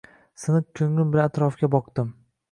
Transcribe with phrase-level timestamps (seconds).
[0.43, 2.09] Siniq ko‘nglim bilan atrofga boqdim.